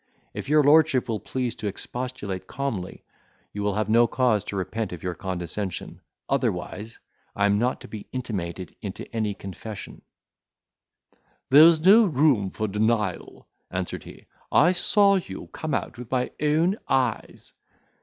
[0.33, 3.03] If your lordship will please to expostulate calmly,
[3.53, 6.97] you will have no cause to repent of your condescension; otherwise
[7.35, 10.01] I am not to be intimated into any confession."
[11.51, 16.31] "There is no room for denial," answered he; "I saw you come out with my
[16.41, 17.53] own eyes."